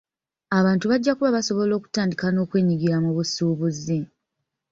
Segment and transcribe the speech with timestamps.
[0.57, 3.99] Abantu bajja kuba basobola okutandika n'okwenyigira mu busuubuzi.